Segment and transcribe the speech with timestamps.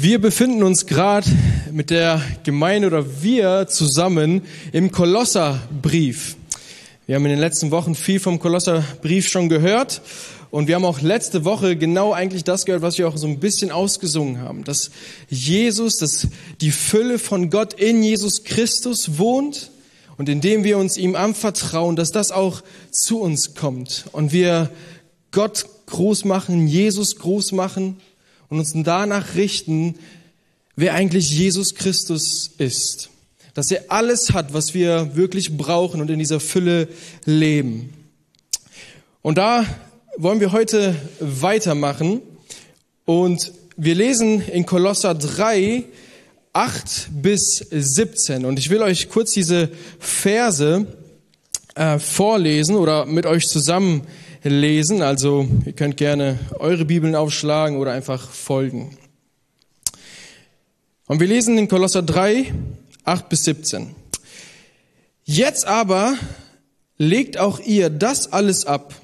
[0.00, 1.28] Wir befinden uns gerade
[1.72, 6.36] mit der Gemeinde oder wir zusammen im Kolosserbrief.
[7.06, 10.00] Wir haben in den letzten Wochen viel vom Kolosserbrief schon gehört
[10.50, 13.38] und wir haben auch letzte Woche genau eigentlich das gehört, was wir auch so ein
[13.38, 14.90] bisschen ausgesungen haben, dass
[15.28, 16.28] Jesus, dass
[16.60, 19.70] die Fülle von Gott in Jesus Christus wohnt
[20.18, 24.70] und indem wir uns ihm anvertrauen, dass das auch zu uns kommt und wir
[25.30, 28.00] Gott groß machen, Jesus groß machen
[28.48, 29.94] und uns danach richten,
[30.76, 33.10] wer eigentlich Jesus Christus ist.
[33.54, 36.88] Dass er alles hat, was wir wirklich brauchen und in dieser Fülle
[37.24, 37.92] leben.
[39.22, 39.64] Und da
[40.16, 42.22] wollen wir heute weitermachen.
[43.04, 45.84] Und wir lesen in Kolosser 3,
[46.58, 48.44] 8 bis 17.
[48.44, 50.88] Und ich will euch kurz diese Verse
[51.76, 54.02] äh, vorlesen oder mit euch zusammen
[54.42, 55.00] lesen.
[55.00, 58.98] Also ihr könnt gerne eure Bibeln aufschlagen oder einfach folgen.
[61.06, 62.52] Und wir lesen in Kolosser 3,
[63.04, 63.94] 8 bis 17.
[65.22, 66.16] Jetzt aber
[66.96, 68.96] legt auch ihr das alles ab.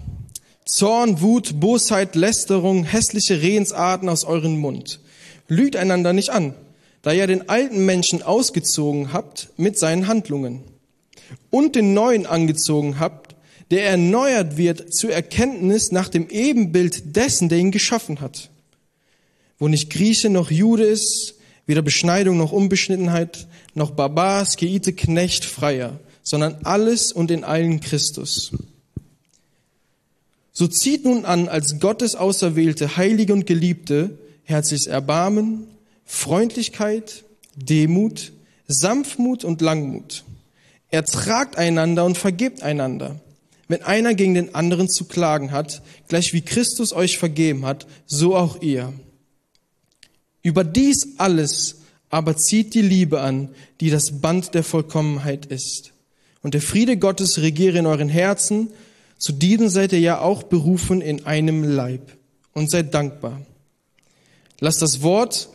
[0.67, 4.99] Zorn, Wut, Bosheit, Lästerung, hässliche Redensarten aus euren Mund.
[5.47, 6.57] Lügt einander nicht an,
[7.05, 10.65] da ihr den alten Menschen ausgezogen habt mit seinen Handlungen
[11.51, 13.37] und den neuen angezogen habt,
[13.71, 18.51] der erneuert wird zur Erkenntnis nach dem Ebenbild dessen, der ihn geschaffen hat.
[19.59, 21.35] Wo nicht Grieche noch Jude ist,
[21.67, 28.53] weder Beschneidung noch Unbeschnittenheit, noch Barbar, Skeite, Knecht, Freier, sondern alles und in allen Christus.
[30.53, 35.67] So zieht nun an, als Gottes Auserwählte, Heilige und Geliebte, herzliches Erbarmen,
[36.05, 37.25] Freundlichkeit,
[37.57, 38.33] Demut,
[38.67, 40.25] Sanftmut und Langmut.
[40.91, 43.21] Ertragt einander und vergebt einander
[43.69, 48.37] wenn einer gegen den anderen zu klagen hat, gleich wie Christus euch vergeben hat, so
[48.37, 48.93] auch ihr.
[50.43, 51.77] Über dies alles
[52.11, 53.49] aber zieht die Liebe an,
[53.81, 55.93] die das Band der Vollkommenheit ist.
[56.43, 58.69] Und der Friede Gottes regiere in euren Herzen,
[59.19, 62.17] zu diesem seid ihr ja auch berufen in einem Leib.
[62.53, 63.41] Und seid dankbar.
[64.61, 65.49] Lasst das Wort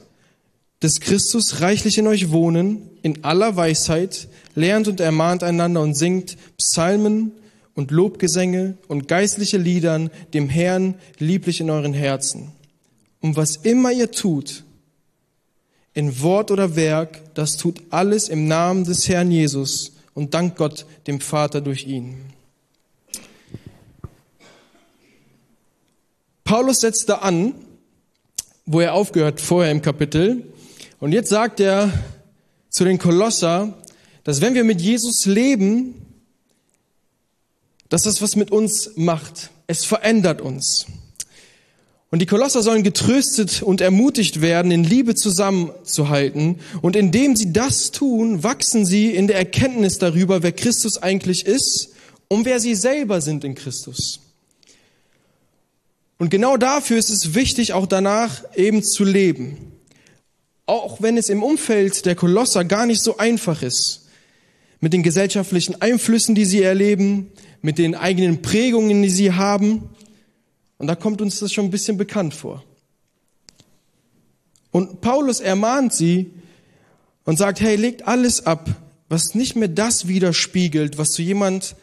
[0.81, 6.37] des Christus reichlich in euch wohnen, in aller Weisheit, lernt und ermahnt einander und singt
[6.57, 7.33] Psalmen,
[7.79, 12.51] und Lobgesänge und geistliche Liedern dem Herrn lieblich in euren Herzen.
[13.21, 14.65] Und was immer ihr tut,
[15.93, 20.85] in Wort oder Werk, das tut alles im Namen des Herrn Jesus und dank Gott
[21.07, 22.17] dem Vater durch ihn.
[26.43, 27.55] Paulus setzt da an,
[28.65, 30.51] wo er aufgehört vorher im Kapitel.
[30.99, 31.91] Und jetzt sagt er
[32.69, 33.77] zu den Kolosser,
[34.23, 35.95] dass wenn wir mit Jesus leben,
[37.89, 39.49] dass das was mit uns macht.
[39.67, 40.85] Es verändert uns.
[42.11, 46.59] Und die Kolosser sollen getröstet und ermutigt werden, in Liebe zusammenzuhalten.
[46.81, 51.89] Und indem sie das tun, wachsen sie in der Erkenntnis darüber, wer Christus eigentlich ist
[52.27, 54.21] und wer sie selber sind in Christus.
[56.17, 59.68] Und genau dafür ist es wichtig, auch danach eben zu leben.
[60.69, 64.05] Auch wenn es im Umfeld der Kolosser gar nicht so einfach ist.
[64.79, 67.31] Mit den gesellschaftlichen Einflüssen, die sie erleben,
[67.63, 69.89] mit den eigenen Prägungen, die sie haben.
[70.77, 72.63] Und da kommt uns das schon ein bisschen bekannt vor.
[74.69, 76.33] Und Paulus ermahnt sie
[77.23, 78.69] und sagt, hey, legt alles ab,
[79.07, 81.75] was nicht mehr das widerspiegelt, was zu jemand,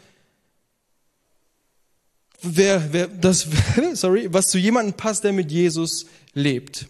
[2.41, 3.49] wer, wer, das,
[3.95, 6.87] sorry, was zu jemandem passt, der mit Jesus lebt.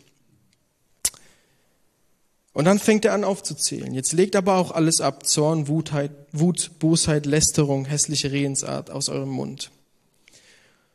[2.56, 3.93] Und dann fängt er an aufzuzählen.
[3.93, 5.27] Jetzt legt aber auch alles ab.
[5.27, 9.71] Zorn, Wutheit, Wut, Bosheit, Lästerung, hässliche Redensart aus eurem Mund.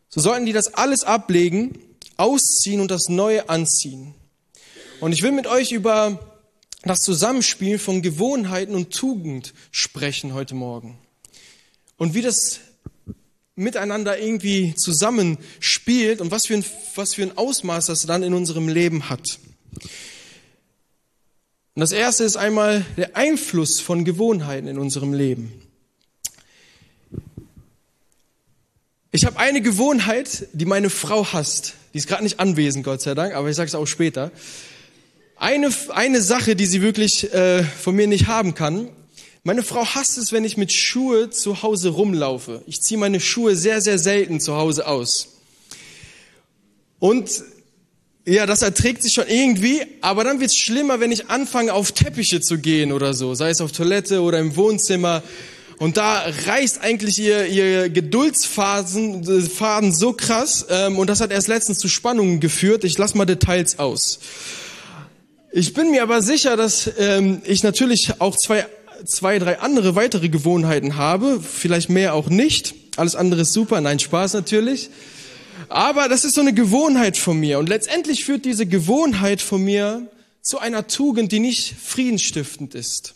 [0.09, 1.77] So sollten die das alles ablegen,
[2.17, 4.15] ausziehen und das Neue anziehen.
[5.01, 6.17] Und ich will mit euch über
[6.81, 10.97] das Zusammenspiel von Gewohnheiten und Tugend sprechen heute Morgen.
[11.95, 12.59] Und wie das
[13.53, 16.65] miteinander irgendwie zusammenspielt und was für ein,
[16.95, 19.37] was für ein Ausmaß das dann in unserem Leben hat.
[21.73, 25.53] Und das erste ist einmal der Einfluss von Gewohnheiten in unserem Leben.
[29.13, 31.75] Ich habe eine Gewohnheit, die meine Frau hasst.
[31.93, 34.31] Die ist gerade nicht anwesend, Gott sei Dank, aber ich sage es auch später.
[35.37, 38.89] Eine, eine Sache, die sie wirklich äh, von mir nicht haben kann.
[39.43, 42.63] Meine Frau hasst es, wenn ich mit Schuhe zu Hause rumlaufe.
[42.67, 45.29] Ich ziehe meine Schuhe sehr, sehr selten zu Hause aus.
[46.99, 47.43] Und
[48.25, 52.39] ja, das erträgt sich schon irgendwie, aber dann wird's schlimmer, wenn ich anfange, auf Teppiche
[52.39, 55.23] zu gehen oder so, sei es auf Toilette oder im Wohnzimmer.
[55.79, 60.67] Und da reißt eigentlich ihr, ihr Geduldsfaden äh, Faden so krass.
[60.69, 62.83] Ähm, und das hat erst letztens zu Spannungen geführt.
[62.83, 64.19] Ich lasse mal Details aus.
[65.51, 68.67] Ich bin mir aber sicher, dass ähm, ich natürlich auch zwei,
[69.05, 71.41] zwei, drei andere weitere Gewohnheiten habe.
[71.41, 72.75] Vielleicht mehr auch nicht.
[72.95, 73.81] Alles andere ist super.
[73.81, 74.91] Nein, Spaß natürlich.
[75.71, 77.59] Aber das ist so eine Gewohnheit von mir.
[77.59, 80.07] Und letztendlich führt diese Gewohnheit von mir
[80.41, 83.15] zu einer Tugend, die nicht friedensstiftend ist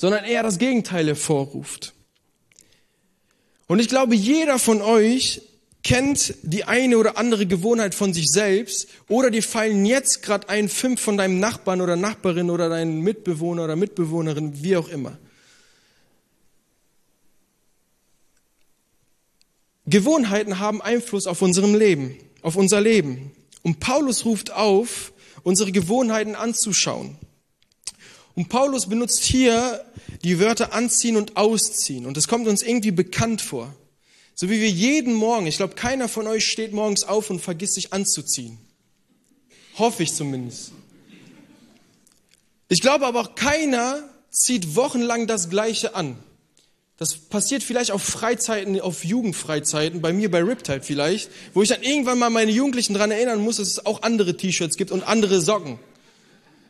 [0.00, 1.92] sondern eher das Gegenteil hervorruft.
[3.66, 5.42] Und ich glaube, jeder von euch
[5.82, 10.70] kennt die eine oder andere Gewohnheit von sich selbst oder die fallen jetzt gerade ein,
[10.70, 15.18] fünf von deinem Nachbarn oder Nachbarin oder deinen Mitbewohner oder Mitbewohnerin, wie auch immer.
[19.90, 23.32] Gewohnheiten haben Einfluss auf unserem Leben, auf unser Leben.
[23.62, 27.18] Und Paulus ruft auf, unsere Gewohnheiten anzuschauen.
[28.34, 29.84] Und Paulus benutzt hier
[30.22, 32.06] die Wörter anziehen und ausziehen.
[32.06, 33.74] Und das kommt uns irgendwie bekannt vor.
[34.34, 37.74] So wie wir jeden Morgen, ich glaube, keiner von euch steht morgens auf und vergisst
[37.74, 38.58] sich anzuziehen.
[39.76, 40.72] Hoffe ich zumindest.
[42.68, 46.16] Ich glaube aber auch keiner zieht wochenlang das Gleiche an.
[47.00, 51.82] Das passiert vielleicht auf Freizeiten, auf Jugendfreizeiten, bei mir bei Riptide vielleicht, wo ich dann
[51.82, 55.40] irgendwann mal meine Jugendlichen daran erinnern muss, dass es auch andere T-Shirts gibt und andere
[55.40, 55.78] Socken.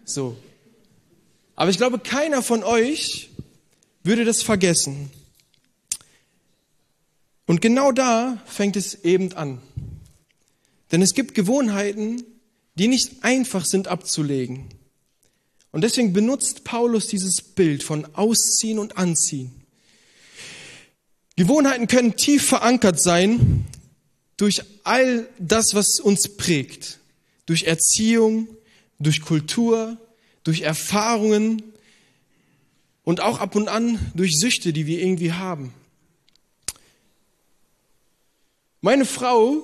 [0.04, 0.36] So.
[1.56, 3.30] Aber ich glaube, keiner von euch
[4.04, 5.10] würde das vergessen.
[7.48, 9.60] Und genau da fängt es eben an.
[10.92, 12.22] Denn es gibt Gewohnheiten,
[12.76, 14.68] die nicht einfach sind abzulegen.
[15.72, 19.59] Und deswegen benutzt Paulus dieses Bild von Ausziehen und Anziehen.
[21.40, 23.64] Gewohnheiten können tief verankert sein
[24.36, 26.98] durch all das, was uns prägt.
[27.46, 28.46] Durch Erziehung,
[28.98, 29.96] durch Kultur,
[30.44, 31.62] durch Erfahrungen
[33.04, 35.72] und auch ab und an durch Süchte, die wir irgendwie haben.
[38.82, 39.62] Meine Frau,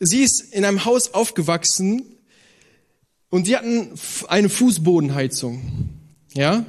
[0.00, 2.02] sie ist in einem Haus aufgewachsen
[3.30, 3.92] und sie hatten
[4.26, 5.88] eine Fußbodenheizung.
[6.34, 6.66] Ja?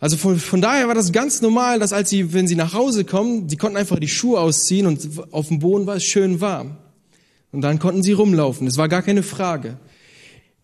[0.00, 3.04] Also von, von daher war das ganz normal, dass als sie, wenn sie nach Hause
[3.04, 6.78] kommen, sie konnten einfach die Schuhe ausziehen und auf dem Boden war es schön warm.
[7.52, 8.66] Und dann konnten sie rumlaufen.
[8.66, 9.76] Das war gar keine Frage.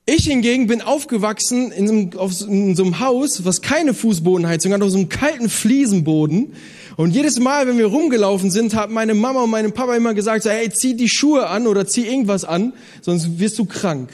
[0.07, 4.73] Ich hingegen bin aufgewachsen in so, einem, auf, in so einem Haus, was keine Fußbodenheizung
[4.73, 6.53] hat, auf so einem kalten Fliesenboden.
[6.97, 10.45] Und jedes Mal, wenn wir rumgelaufen sind, hat meine Mama und mein Papa immer gesagt,
[10.45, 12.73] so, hey, zieh die Schuhe an oder zieh irgendwas an,
[13.03, 14.11] sonst wirst du krank.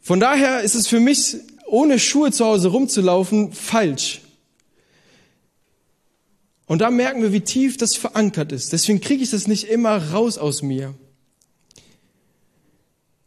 [0.00, 1.36] Von daher ist es für mich,
[1.68, 4.22] ohne Schuhe zu Hause rumzulaufen, falsch.
[6.66, 8.72] Und da merken wir, wie tief das verankert ist.
[8.72, 10.94] Deswegen kriege ich das nicht immer raus aus mir.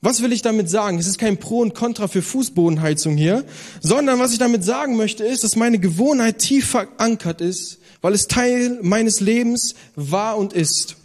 [0.03, 0.97] Was will ich damit sagen?
[0.97, 3.45] Es ist kein Pro und Contra für Fußbodenheizung hier,
[3.81, 8.27] sondern was ich damit sagen möchte, ist, dass meine Gewohnheit tief verankert ist, weil es
[8.27, 10.95] Teil meines Lebens war und ist.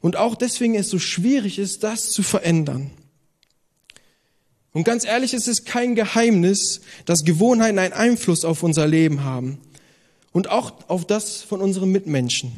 [0.00, 2.90] Und auch deswegen es so schwierig ist, das zu verändern.
[4.76, 9.56] Und ganz ehrlich, es ist kein Geheimnis, dass Gewohnheiten einen Einfluss auf unser Leben haben.
[10.32, 12.52] Und auch auf das von unseren Mitmenschen.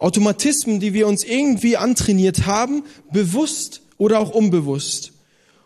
[0.00, 5.12] Automatismen, die wir uns irgendwie antrainiert haben, bewusst oder auch unbewusst.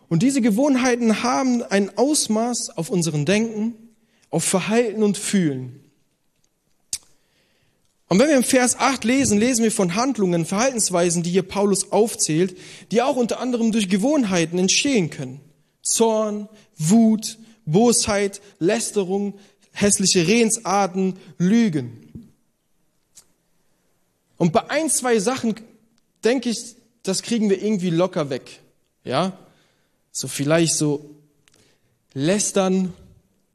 [0.09, 3.73] Und diese Gewohnheiten haben ein Ausmaß auf unseren Denken,
[4.29, 5.79] auf Verhalten und Fühlen.
[8.09, 11.91] Und wenn wir im Vers 8 lesen, lesen wir von Handlungen, Verhaltensweisen, die hier Paulus
[11.91, 12.55] aufzählt,
[12.91, 15.41] die auch unter anderem durch Gewohnheiten entstehen können.
[15.89, 19.37] Zorn, Wut, Bosheit, Lästerung,
[19.71, 22.31] hässliche Redensarten, Lügen.
[24.37, 25.55] Und bei ein, zwei Sachen
[26.23, 28.59] denke ich, das kriegen wir irgendwie locker weg.
[29.03, 29.37] Ja?
[30.11, 31.15] So vielleicht so
[32.13, 32.93] lästern,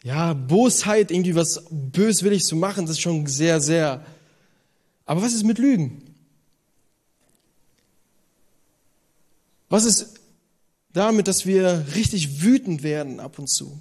[0.02, 4.04] ja, Bosheit, irgendwie was böswillig zu machen, das ist schon sehr, sehr.
[5.06, 6.02] Aber was ist mit Lügen?
[9.68, 10.20] Was ist
[10.94, 13.78] damit, dass wir richtig wütend werden ab und zu?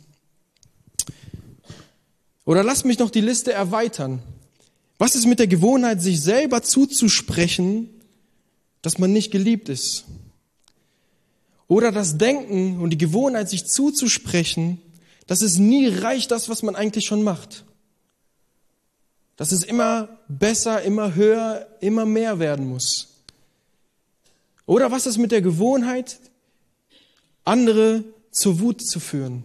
[2.43, 4.21] Oder lass mich noch die Liste erweitern.
[4.97, 7.89] Was ist mit der Gewohnheit, sich selber zuzusprechen,
[8.83, 10.03] dass man nicht geliebt ist.
[11.67, 14.79] Oder das Denken und die Gewohnheit, sich zuzusprechen,
[15.25, 17.63] dass es nie reicht, das, was man eigentlich schon macht.
[19.37, 23.07] Dass es immer besser, immer höher, immer mehr werden muss.
[24.65, 26.19] Oder was ist mit der Gewohnheit,
[27.45, 29.43] andere zur Wut zu führen?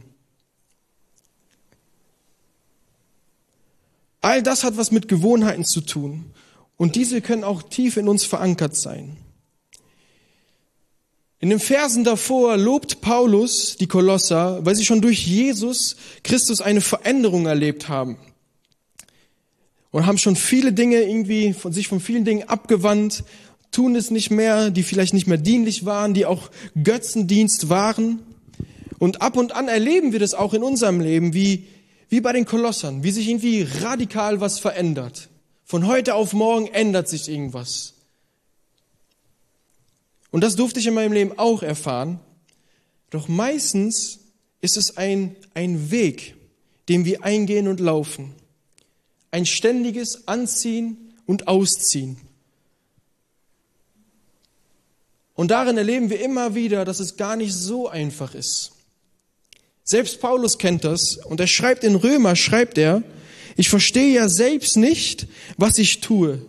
[4.20, 6.32] All das hat was mit Gewohnheiten zu tun.
[6.76, 9.16] Und diese können auch tief in uns verankert sein.
[11.40, 16.80] In den Versen davor lobt Paulus die Kolosser, weil sie schon durch Jesus Christus eine
[16.80, 18.18] Veränderung erlebt haben.
[19.90, 23.24] und haben schon viele Dinge irgendwie von sich von vielen Dingen abgewandt,
[23.70, 26.50] tun es nicht mehr, die vielleicht nicht mehr dienlich waren, die auch
[26.82, 28.20] Götzendienst waren.
[28.98, 31.66] Und ab und an erleben wir das auch in unserem Leben, wie,
[32.08, 35.28] wie bei den Kolossern, wie sich irgendwie radikal was verändert.
[35.64, 37.94] Von heute auf morgen ändert sich irgendwas.
[40.30, 42.20] Und das durfte ich in meinem Leben auch erfahren.
[43.10, 44.20] Doch meistens
[44.60, 46.34] ist es ein, ein Weg,
[46.88, 48.34] den wir eingehen und laufen.
[49.30, 52.16] Ein ständiges Anziehen und Ausziehen.
[55.38, 58.72] Und darin erleben wir immer wieder, dass es gar nicht so einfach ist.
[59.84, 63.04] Selbst Paulus kennt das und er schreibt in Römer, schreibt er,
[63.56, 66.44] ich verstehe ja selbst nicht, was ich tue.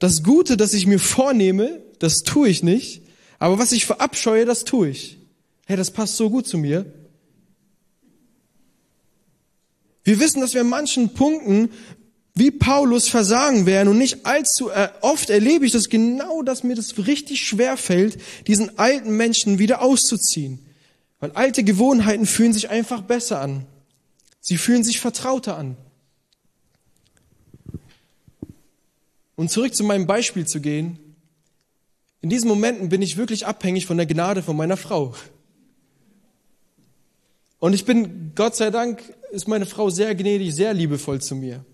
[0.00, 3.02] Das Gute, das ich mir vornehme, das tue ich nicht,
[3.38, 5.18] aber was ich verabscheue, das tue ich.
[5.66, 6.92] Hey, das passt so gut zu mir.
[10.02, 11.70] Wir wissen, dass wir in manchen Punkten
[12.34, 16.74] wie Paulus versagen werden und nicht allzu äh, oft erlebe ich das genau, dass mir
[16.74, 20.58] das richtig schwer fällt, diesen alten Menschen wieder auszuziehen.
[21.20, 23.66] Weil alte Gewohnheiten fühlen sich einfach besser an.
[24.40, 25.76] Sie fühlen sich vertrauter an.
[29.36, 30.98] Und zurück zu meinem Beispiel zu gehen.
[32.22, 35.14] In diesen Momenten bin ich wirklich abhängig von der Gnade von meiner Frau.
[37.58, 41.64] Und ich bin, Gott sei Dank, ist meine Frau sehr gnädig, sehr liebevoll zu mir.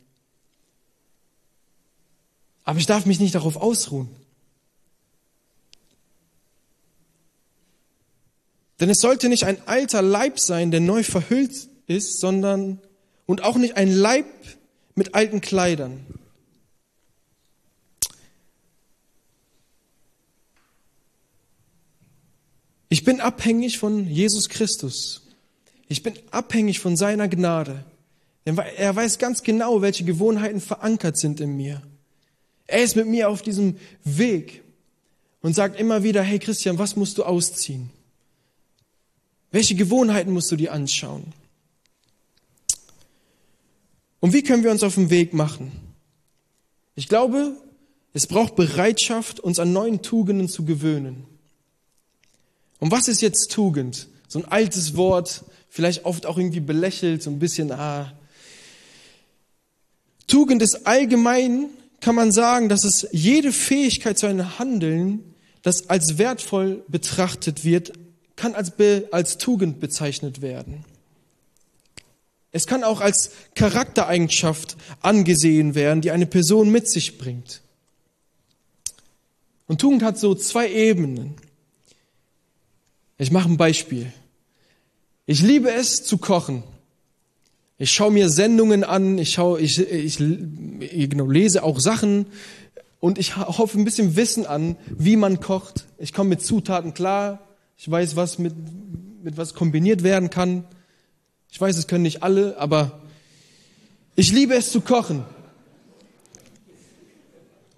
[2.68, 4.10] Aber ich darf mich nicht darauf ausruhen.
[8.78, 12.78] Denn es sollte nicht ein alter Leib sein, der neu verhüllt ist, sondern
[13.24, 14.26] und auch nicht ein Leib
[14.94, 16.04] mit alten Kleidern.
[22.90, 25.22] Ich bin abhängig von Jesus Christus.
[25.88, 27.86] Ich bin abhängig von seiner Gnade.
[28.44, 31.80] Denn er weiß ganz genau, welche Gewohnheiten verankert sind in mir.
[32.68, 34.62] Er ist mit mir auf diesem Weg
[35.40, 37.90] und sagt immer wieder, hey Christian, was musst du ausziehen?
[39.50, 41.32] Welche Gewohnheiten musst du dir anschauen?
[44.20, 45.72] Und wie können wir uns auf den Weg machen?
[46.94, 47.56] Ich glaube,
[48.12, 51.24] es braucht Bereitschaft, uns an neuen Tugenden zu gewöhnen.
[52.80, 54.08] Und was ist jetzt Tugend?
[54.26, 58.12] So ein altes Wort, vielleicht oft auch irgendwie belächelt, so ein bisschen, ah.
[60.26, 66.18] Tugend ist allgemein kann man sagen, dass es jede Fähigkeit zu einem Handeln, das als
[66.18, 67.92] wertvoll betrachtet wird,
[68.36, 68.72] kann als,
[69.10, 70.84] als Tugend bezeichnet werden.
[72.50, 77.60] Es kann auch als Charaktereigenschaft angesehen werden, die eine Person mit sich bringt.
[79.66, 81.34] Und Tugend hat so zwei Ebenen.
[83.18, 84.10] Ich mache ein Beispiel.
[85.26, 86.62] Ich liebe es zu kochen.
[87.80, 92.26] Ich schaue mir Sendungen an, ich, schaue, ich, ich genau, lese auch Sachen
[92.98, 95.86] und ich hoffe ein bisschen Wissen an, wie man kocht.
[95.96, 97.46] Ich komme mit Zutaten klar.
[97.76, 98.54] Ich weiß, was mit,
[99.22, 100.64] mit was kombiniert werden kann.
[101.50, 103.00] Ich weiß, es können nicht alle, aber
[104.16, 105.24] ich liebe es zu kochen.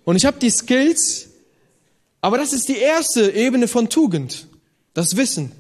[0.04, 1.28] Und ich habe die Skills,
[2.22, 4.48] aber das ist die erste Ebene von Tugend,
[4.94, 5.52] das Wissen.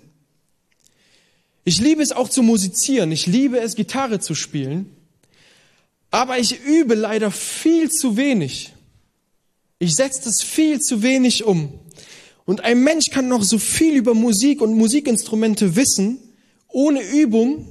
[1.64, 3.12] Ich liebe es auch zu musizieren.
[3.12, 4.94] Ich liebe es, Gitarre zu spielen.
[6.10, 8.72] Aber ich übe leider viel zu wenig.
[9.78, 11.72] Ich setze das viel zu wenig um.
[12.44, 16.18] Und ein Mensch kann noch so viel über Musik und Musikinstrumente wissen.
[16.68, 17.66] Ohne Übung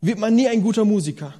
[0.00, 1.34] wird man nie ein guter Musiker.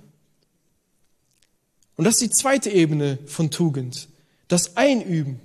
[1.97, 4.09] Und das ist die zweite Ebene von Tugend.
[4.49, 5.41] Das Einüben.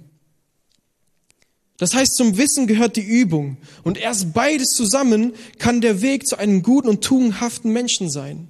[1.77, 3.57] Das heißt, zum Wissen gehört die Übung.
[3.83, 8.47] Und erst beides zusammen kann der Weg zu einem guten und tugendhaften Menschen sein.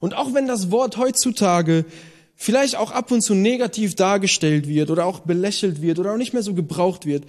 [0.00, 1.84] Und auch wenn das Wort heutzutage
[2.34, 6.32] vielleicht auch ab und zu negativ dargestellt wird oder auch belächelt wird oder auch nicht
[6.32, 7.24] mehr so gebraucht wird,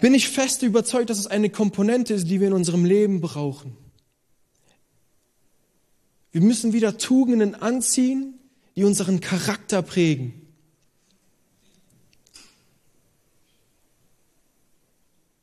[0.00, 3.76] bin ich fest überzeugt, dass es eine Komponente ist, die wir in unserem Leben brauchen.
[6.32, 8.38] Wir müssen wieder Tugenden anziehen,
[8.76, 10.39] die unseren Charakter prägen.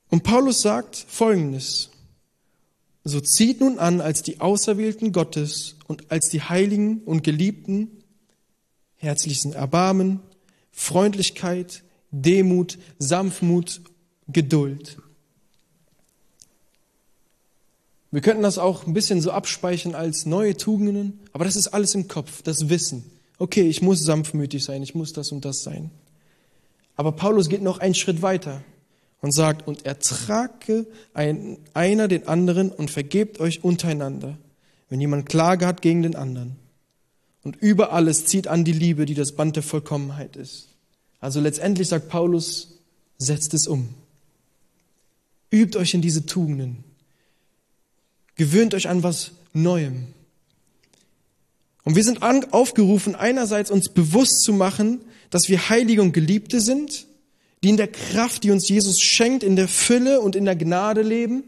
[0.09, 1.89] Und Paulus sagt Folgendes.
[3.03, 7.89] So zieht nun an als die Auserwählten Gottes und als die Heiligen und Geliebten
[8.97, 10.19] herzlichen Erbarmen,
[10.71, 13.81] Freundlichkeit, Demut, Sanftmut,
[14.27, 14.97] Geduld.
[18.11, 21.93] Wir könnten das auch ein bisschen so abspeichern als neue Tugenden, aber das ist alles
[21.93, 23.03] im Kopf, das Wissen.
[23.37, 25.91] Okay, ich muss sanftmütig sein, ich muss das und das sein.
[26.95, 28.63] Aber Paulus geht noch einen Schritt weiter
[29.21, 34.37] und sagt, und ertrage ein, einer den anderen und vergebt euch untereinander,
[34.89, 36.55] wenn jemand Klage hat gegen den anderen.
[37.43, 40.67] Und über alles zieht an die Liebe, die das Band der Vollkommenheit ist.
[41.19, 42.79] Also letztendlich sagt Paulus,
[43.17, 43.89] setzt es um.
[45.49, 46.83] Übt euch in diese Tugenden.
[48.35, 50.07] Gewöhnt euch an was Neuem.
[51.83, 57.07] Und wir sind aufgerufen, einerseits uns bewusst zu machen, dass wir Heilige und Geliebte sind,
[57.63, 61.01] die in der Kraft, die uns Jesus schenkt, in der Fülle und in der Gnade
[61.01, 61.43] leben.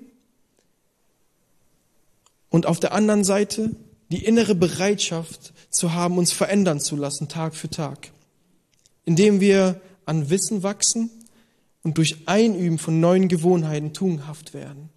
[2.50, 3.76] Und auf der anderen Seite
[4.10, 8.12] die innere Bereitschaft zu haben, uns verändern zu lassen, Tag für Tag,
[9.06, 11.12] indem wir an Wissen wachsen
[11.84, 14.90] und durch Einüben von neuen Gewohnheiten tugendhaft werden.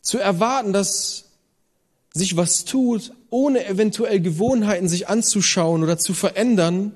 [0.00, 1.26] Zu erwarten, dass
[2.12, 6.92] sich was tut, ohne eventuell Gewohnheiten sich anzuschauen oder zu verändern,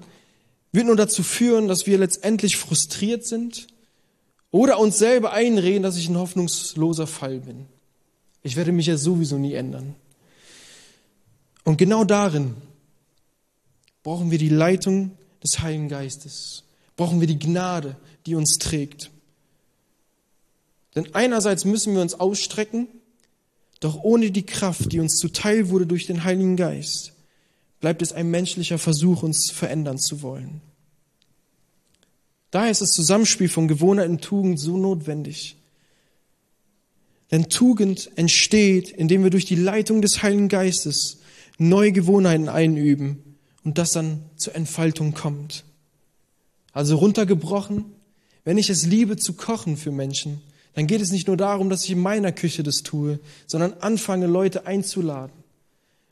[0.71, 3.69] wird nur dazu führen, dass wir letztendlich frustriert sind
[4.51, 7.65] oder uns selber einreden, dass ich ein hoffnungsloser Fall bin.
[8.43, 9.95] Ich werde mich ja sowieso nie ändern.
[11.65, 12.55] Und genau darin
[14.03, 15.13] brauchen wir die Leitung
[15.43, 16.65] des Heiligen Geistes.
[16.97, 19.11] Brauchen wir die Gnade, die uns trägt.
[20.95, 22.89] Denn einerseits müssen wir uns ausstrecken,
[23.81, 27.13] doch ohne die Kraft, die uns zuteil wurde durch den Heiligen Geist,
[27.81, 30.61] bleibt es ein menschlicher Versuch, uns verändern zu wollen.
[32.51, 35.57] Daher ist das Zusammenspiel von Gewohnheit und Tugend so notwendig.
[37.31, 41.19] Denn Tugend entsteht, indem wir durch die Leitung des Heiligen Geistes
[41.59, 45.65] neue Gewohnheiten einüben und das dann zur Entfaltung kommt.
[46.73, 47.85] Also runtergebrochen,
[48.45, 50.41] wenn ich es liebe zu kochen für Menschen,
[50.77, 54.27] dann geht es nicht nur darum, dass ich in meiner Küche das tue, sondern anfange,
[54.27, 55.33] Leute einzuladen,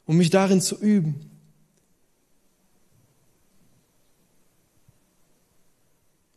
[0.06, 1.30] um mich darin zu üben.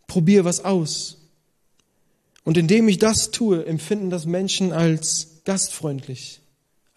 [0.07, 1.19] Probier was aus.
[2.43, 6.41] Und indem ich das tue, empfinden das Menschen als gastfreundlich,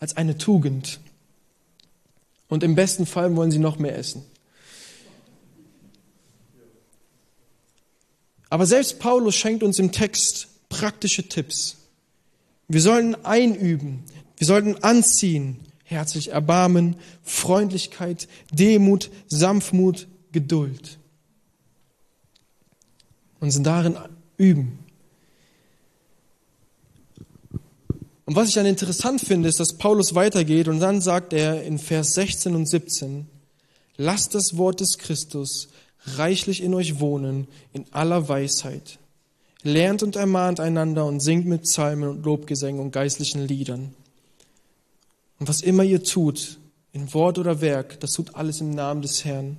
[0.01, 0.99] als eine Tugend.
[2.49, 4.25] Und im besten Fall wollen sie noch mehr essen.
[8.49, 11.77] Aber selbst Paulus schenkt uns im Text praktische Tipps.
[12.69, 14.05] Wir sollen einüben,
[14.39, 20.99] wir sollten anziehen, herzlich Erbarmen, Freundlichkeit, Demut, Sanftmut, Geduld.
[23.41, 23.99] Und sind darin
[24.39, 24.79] üben.
[28.25, 31.81] Und was ich dann interessant finde, ist, dass Paulus weitergeht und dann sagt er in
[31.81, 33.27] Vers 16 und 17,
[33.97, 35.71] lasst das Wort des Christus
[36.17, 39.00] reichlich in euch wohnen, in aller Weisheit.
[39.63, 43.95] Lernt und ermahnt einander und singt mit Psalmen und Lobgesängen und geistlichen Liedern.
[45.39, 46.59] Und was immer ihr tut,
[46.93, 49.59] in Wort oder Werk, das tut alles im Namen des Herrn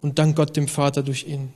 [0.00, 1.52] und dank Gott dem Vater durch ihn.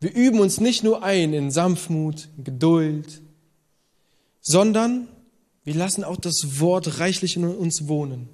[0.00, 3.22] Wir üben uns nicht nur ein in Sanftmut, Geduld,
[4.40, 5.06] sondern
[5.64, 8.28] wir lassen auch das Wort reichlich in uns wohnen.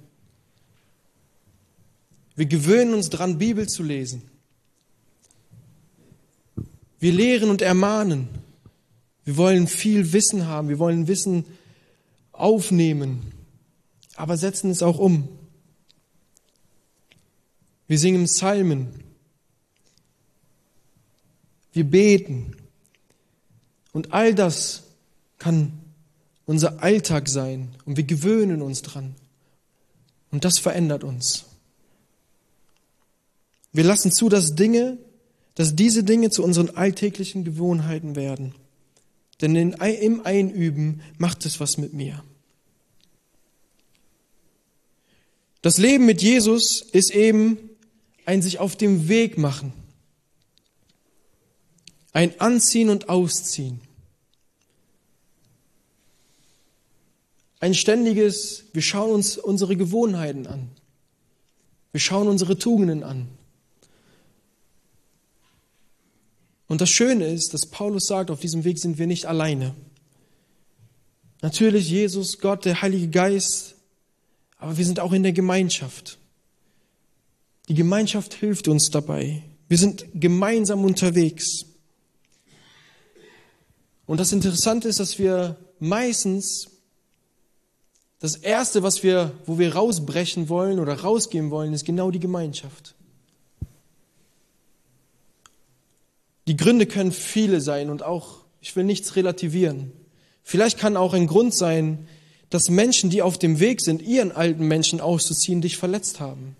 [2.35, 4.23] Wir gewöhnen uns dran, Bibel zu lesen.
[6.99, 8.27] Wir lehren und ermahnen.
[9.23, 10.69] Wir wollen viel Wissen haben.
[10.69, 11.45] Wir wollen Wissen
[12.31, 13.31] aufnehmen,
[14.15, 15.27] aber setzen es auch um.
[17.87, 18.87] Wir singen Psalmen.
[21.73, 22.55] Wir beten.
[23.91, 24.83] Und all das
[25.37, 25.73] kann
[26.45, 29.15] unser Alltag sein und wir gewöhnen uns dran.
[30.31, 31.45] Und das verändert uns.
[33.71, 34.97] Wir lassen zu, dass Dinge,
[35.59, 38.55] dass diese Dinge zu unseren alltäglichen Gewohnheiten werden.
[39.41, 42.23] Denn im Einüben macht es was mit mir.
[45.61, 47.57] Das Leben mit Jesus ist eben
[48.25, 49.73] ein sich auf dem Weg machen.
[52.13, 53.81] Ein Anziehen und Ausziehen.
[57.59, 60.69] Ein ständiges, wir schauen uns unsere Gewohnheiten an.
[61.91, 63.27] Wir schauen unsere Tugenden an.
[66.69, 69.75] Und das Schöne ist, dass Paulus sagt, auf diesem Weg sind wir nicht alleine.
[71.41, 73.75] Natürlich Jesus, Gott, der Heilige Geist,
[74.59, 76.19] aber wir sind auch in der Gemeinschaft.
[77.69, 79.41] Die Gemeinschaft hilft uns dabei.
[79.67, 81.65] Wir sind gemeinsam unterwegs.
[84.05, 86.67] Und das Interessante ist, dass wir meistens
[88.19, 92.93] das erste, was wir, wo wir rausbrechen wollen oder rausgehen wollen, ist genau die Gemeinschaft.
[96.49, 99.91] Die Gründe können viele sein und auch, ich will nichts relativieren.
[100.41, 102.07] Vielleicht kann auch ein Grund sein,
[102.49, 106.55] dass Menschen, die auf dem Weg sind, ihren alten Menschen auszuziehen, dich verletzt haben.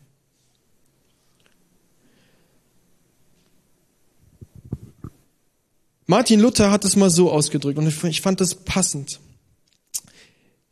[6.06, 9.19] Martin Luther hat es mal so ausgedrückt und ich fand das passend.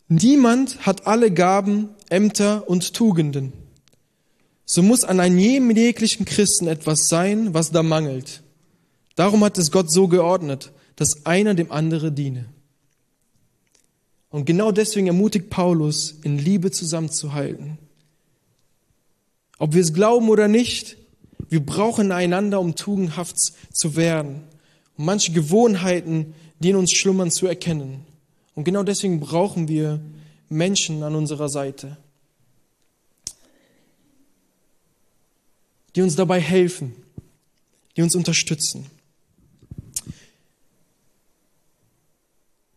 [0.07, 3.53] Niemand hat alle Gaben, Ämter und Tugenden.
[4.67, 8.43] So muss an einem jeglichen Christen etwas sein, was da mangelt.
[9.17, 12.45] Darum hat es Gott so geordnet, dass einer dem anderen diene.
[14.29, 17.79] Und genau deswegen ermutigt Paulus, in Liebe zusammenzuhalten.
[19.57, 20.97] Ob wir es glauben oder nicht,
[21.49, 23.37] wir brauchen einander, um tugendhaft
[23.73, 24.43] zu werden,
[24.97, 28.05] um manche Gewohnheiten, die in uns schlummern, zu erkennen.
[28.53, 29.99] Und genau deswegen brauchen wir
[30.47, 31.97] Menschen an unserer Seite,
[35.95, 36.93] die uns dabei helfen,
[37.95, 38.85] die uns unterstützen.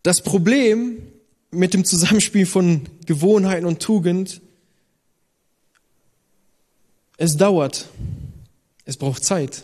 [0.03, 1.03] Das Problem
[1.51, 4.41] mit dem Zusammenspiel von Gewohnheiten und Tugend,
[7.19, 7.89] es dauert,
[8.87, 9.63] es braucht Zeit.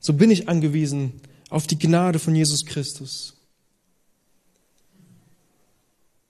[0.00, 1.14] So bin ich angewiesen
[1.48, 3.34] auf die Gnade von Jesus Christus,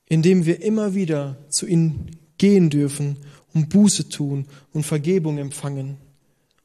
[0.07, 2.07] indem wir immer wieder zu ihm
[2.39, 3.17] gehen dürfen
[3.53, 5.97] und Buße tun und Vergebung empfangen.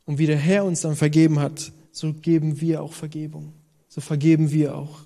[0.05, 3.53] Und wie der Herr uns dann vergeben hat, so geben wir auch Vergebung.
[3.93, 5.05] So vergeben wir auch.